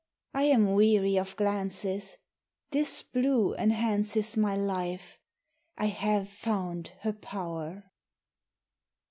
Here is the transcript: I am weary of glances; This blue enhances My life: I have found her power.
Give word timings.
I 0.33 0.45
am 0.45 0.73
weary 0.73 1.15
of 1.17 1.35
glances; 1.35 2.17
This 2.71 3.03
blue 3.03 3.53
enhances 3.53 4.35
My 4.35 4.55
life: 4.55 5.19
I 5.77 5.85
have 5.89 6.27
found 6.27 6.93
her 7.01 7.13
power. 7.13 7.83